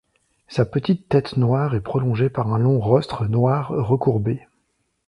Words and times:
Sa 0.47 0.65
petite 0.65 1.09
tête 1.09 1.37
noire 1.37 1.75
est 1.75 1.79
prolongée 1.81 2.31
par 2.31 2.51
un 2.51 2.57
long 2.57 2.79
rostre 2.79 3.25
noir 3.27 3.67
recourbé. 3.67 4.47